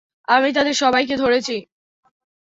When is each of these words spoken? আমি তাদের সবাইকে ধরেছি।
আমি 0.27 0.49
তাদের 0.53 0.73
সবাইকে 0.73 1.15
ধরেছি। 1.17 1.55